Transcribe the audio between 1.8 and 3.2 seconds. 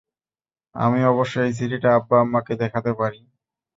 আব্বা-আম্মাকে দেখাতে পারি।